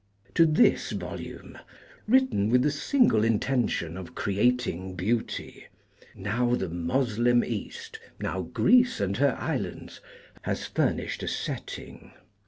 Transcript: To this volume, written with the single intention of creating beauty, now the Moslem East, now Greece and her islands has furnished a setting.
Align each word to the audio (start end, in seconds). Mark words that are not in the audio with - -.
To 0.33 0.47
this 0.47 0.93
volume, 0.93 1.59
written 2.07 2.49
with 2.49 2.63
the 2.63 2.71
single 2.71 3.23
intention 3.23 3.97
of 3.97 4.15
creating 4.15 4.95
beauty, 4.95 5.67
now 6.15 6.55
the 6.55 6.69
Moslem 6.69 7.43
East, 7.43 7.99
now 8.19 8.41
Greece 8.41 8.99
and 8.99 9.15
her 9.17 9.37
islands 9.39 10.01
has 10.41 10.65
furnished 10.65 11.21
a 11.21 11.27
setting. 11.27 12.13